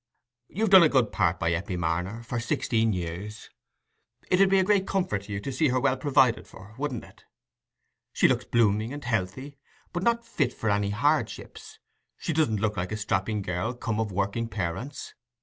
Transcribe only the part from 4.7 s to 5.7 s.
comfort to you to see